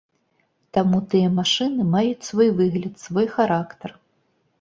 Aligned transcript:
Таму 0.77 1.01
тыя 1.11 1.27
машыны 1.39 1.85
маюць 1.95 2.27
свой 2.29 2.49
выгляд, 2.61 2.97
свой 3.05 3.27
характар. 3.35 3.89